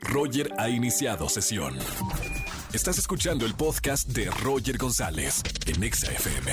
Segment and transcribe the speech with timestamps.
[0.00, 1.76] Roger ha iniciado sesión.
[2.72, 6.52] Estás escuchando el podcast de Roger González en Exa FM.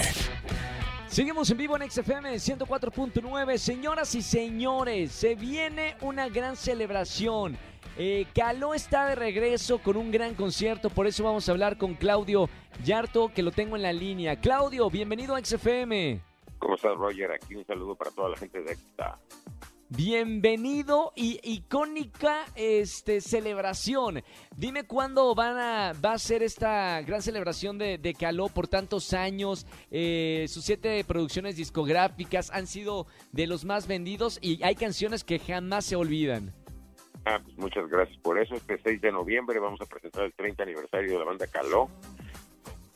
[1.08, 3.58] Seguimos en vivo en XFM 104.9.
[3.58, 7.58] Señoras y señores, se viene una gran celebración.
[7.98, 11.96] Eh, Caló está de regreso con un gran concierto, por eso vamos a hablar con
[11.96, 12.50] Claudio
[12.84, 14.40] Yarto, que lo tengo en la línea.
[14.40, 16.22] Claudio, bienvenido a XFM.
[16.60, 17.32] ¿Cómo estás, Roger?
[17.32, 19.18] Aquí un saludo para toda la gente de Exa.
[19.90, 24.22] Bienvenido y icónica este, celebración.
[24.58, 29.66] Dime cuándo van a, va a ser esta gran celebración de, Caló por tantos años.
[29.90, 35.40] Eh, sus siete producciones discográficas han sido de los más vendidos y hay canciones que
[35.40, 36.54] jamás se olvidan.
[37.24, 38.56] Ah, pues muchas gracias por eso.
[38.56, 41.90] Este 6 de noviembre vamos a presentar el 30 aniversario de la banda Caló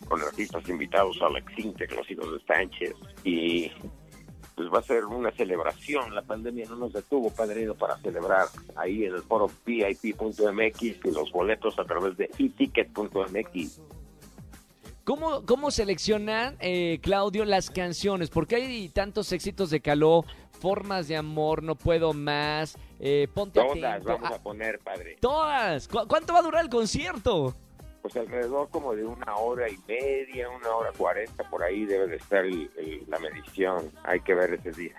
[0.09, 3.71] con artistas invitados, Alex Intec, los hijos de Sánchez y
[4.61, 6.13] pues va a ser una celebración.
[6.13, 11.31] La pandemia no nos detuvo, padrino, para celebrar ahí en el foro VIP.mx y los
[11.31, 13.79] boletos a través de eticket.mx.
[15.03, 18.29] ¿Cómo, cómo seleccionan, eh, Claudio, las canciones?
[18.29, 20.25] Porque hay tantos éxitos de Caló,
[20.59, 24.09] Formas de Amor, No Puedo Más, eh, Ponte Todas Atento.
[24.09, 25.17] vamos Ah, a poner, padre.
[25.19, 25.87] Todas.
[25.87, 27.55] ¿Cu- ¿Cuánto va a durar el concierto?
[28.01, 32.15] Pues alrededor como de una hora y media, una hora cuarenta, por ahí debe de
[32.15, 33.91] estar el- el- la medición.
[34.03, 34.95] Hay que ver ese día.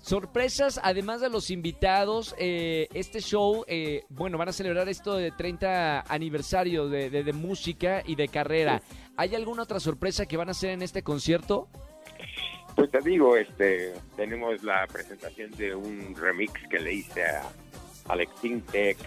[0.00, 5.32] Sorpresas, además de los invitados, eh, este show, eh, bueno, van a celebrar esto de
[5.32, 8.80] 30 aniversario de, de- de música y de carrera.
[9.16, 11.68] ¿Hay alguna otra sorpresa que van a hacer en este concierto?
[12.76, 17.42] Pues te digo, este, tenemos la presentación de un remix que le hice a
[18.08, 18.98] Alex Intec,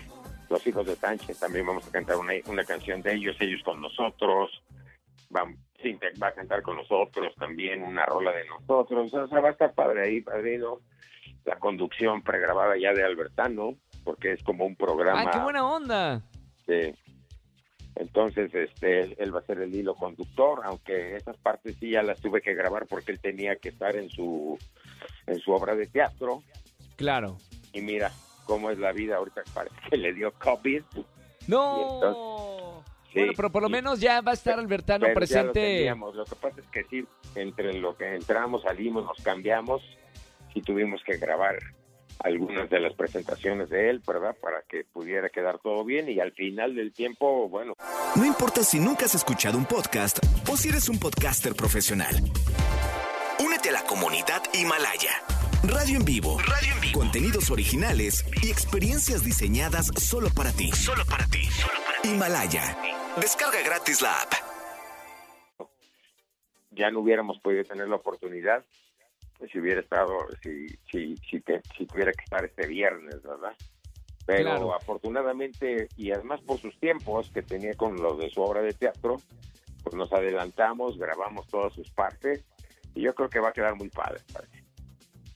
[0.50, 3.82] los hijos de Sánchez, también vamos a cantar una, una canción de ellos, ellos con
[3.82, 4.64] nosotros,
[5.36, 5.44] va,
[5.82, 9.52] Sintec va a cantar con nosotros también una rola de nosotros, o sea, va a
[9.52, 10.80] estar padre ahí, padrino,
[11.46, 15.22] la conducción pregrabada ya de Albertano, porque es como un programa.
[15.22, 16.22] ¡Ah, qué buena onda!
[16.66, 16.96] Sí.
[17.96, 22.22] Entonces, este, él va a ser el hilo conductor, aunque esas partes sí ya las
[22.22, 24.58] tuve que grabar porque él tenía que estar en su,
[25.28, 26.42] en su obra de teatro.
[26.96, 27.38] Claro.
[27.74, 28.12] Y mira
[28.50, 30.82] cómo es la vida ahorita, parece que le dio COVID.
[30.98, 31.06] Y
[31.48, 32.84] ¡No!
[33.14, 35.52] Sí, bueno, pero por lo y- menos ya va a estar Albertano pero ya lo
[35.54, 35.96] presente.
[36.16, 37.06] Lo que pasa es que sí,
[37.36, 39.82] entre lo que entramos, salimos, nos cambiamos,
[40.54, 41.58] sí tuvimos que grabar
[42.24, 44.36] algunas de las presentaciones de él, ¿verdad?
[44.42, 47.74] Para que pudiera quedar todo bien y al final del tiempo, bueno,
[48.16, 50.20] No importa si nunca has escuchado un podcast
[50.52, 52.16] o si eres un podcaster profesional.
[53.44, 55.12] Únete a la comunidad Himalaya.
[55.64, 56.38] Radio en vivo.
[56.40, 57.00] Radio en vivo.
[57.00, 60.72] Contenidos originales y experiencias diseñadas solo para ti.
[60.72, 61.48] Solo para ti.
[62.04, 62.78] Himalaya.
[63.20, 64.34] Descarga gratis la app.
[66.72, 68.64] ya no hubiéramos podido tener la oportunidad
[69.38, 73.54] pues, si hubiera estado, si, si, si, te- si tuviera que estar este viernes, ¿verdad?
[74.26, 74.76] Pero Claro.
[74.76, 79.18] afortunadamente, y además por sus tiempos que tenía con lo de su obra de teatro,
[79.84, 82.46] pues nos adelantamos, grabamos todas sus partes,
[82.96, 84.22] y yo creo que va a quedar muy padre.
[84.32, 84.48] padre.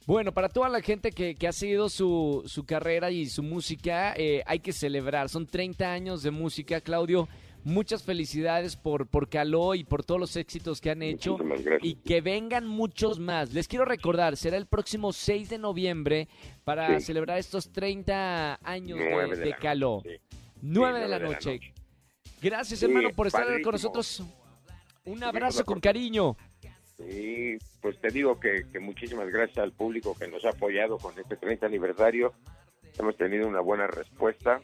[0.06, 4.14] Bueno, para toda la gente que, que ha seguido su, su carrera y su música,
[4.18, 5.30] eh, hay que celebrar.
[5.30, 7.30] Son 30 años de música, Claudio.
[7.64, 11.38] Muchas felicidades por, por Caló y por todos los éxitos que han hecho.
[11.82, 13.54] Y que vengan muchos más.
[13.54, 16.28] Les quiero recordar, será el próximo 6 de noviembre
[16.66, 17.06] para Sí.
[17.06, 20.02] celebrar estos 30 años de, Caló.
[20.04, 20.10] sí.
[20.62, 21.54] 9 Sí, de la noche.
[21.54, 21.74] noche.
[22.42, 23.64] Gracias, Sí, hermano, por estar padrísimo.
[23.64, 24.24] con nosotros.
[25.06, 26.36] Un abrazo con cariño.
[27.08, 31.18] Sí, pues te digo que, que muchísimas gracias al público que nos ha apoyado con
[31.20, 32.34] este 30 aniversario.
[32.98, 34.62] Hemos tenido una buena respuesta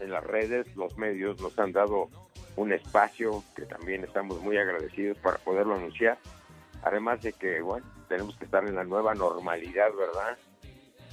[0.00, 2.08] en las redes, los medios nos han dado
[2.56, 6.18] un espacio que también estamos muy agradecidos para poderlo anunciar.
[6.82, 10.38] Además de que, bueno, tenemos que estar en la nueva normalidad, ¿verdad?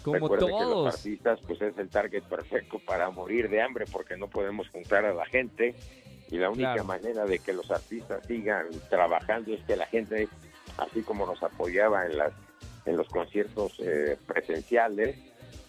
[0.03, 0.95] Como Recuerden que los todos.
[0.95, 5.13] artistas, pues es el target perfecto para morir de hambre porque no podemos juntar a
[5.13, 5.75] la gente
[6.31, 6.84] y la única Claro.
[6.86, 10.28] manera de que los artistas sigan trabajando es que la gente,
[10.78, 12.34] así como nos apoyaba en las
[12.86, 15.18] en los conciertos eh, presenciales,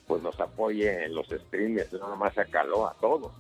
[0.07, 3.33] pues nos apoye en los streams, no nomás a Caló, a todos.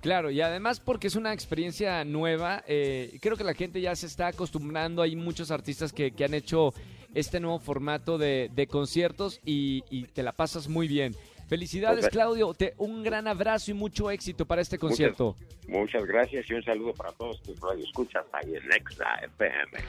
[0.00, 4.06] Claro, y además porque es una experiencia nueva, eh, creo que la gente ya se
[4.06, 6.72] está acostumbrando, hay muchos artistas que, que han hecho
[7.14, 11.14] este nuevo formato de, de conciertos y, y te la pasas muy bien.
[11.50, 15.34] Felicidades Claudio, te, un gran abrazo y mucho éxito para este concierto.
[15.66, 19.84] Muchas gracias y un saludo para todos tus radioescuchas ahí en Nexa FM.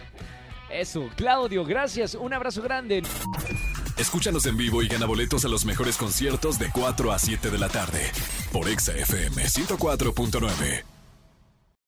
[0.72, 3.04] Eso, Claudio, gracias, un abrazo grande.
[3.96, 7.60] Escúchanos en vivo y gana boletos a los mejores conciertos de 4 a 7 de
[7.60, 8.10] la tarde
[8.52, 11.01] por Exa FM 104.9.